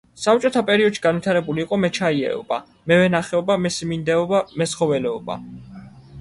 [0.19, 2.57] საბჭოთა პერიოდში განვითარებული იყო მეჩაიეობა,
[2.93, 5.39] მევენახეობა, მესიმინდეობა, მეცხოველეობა.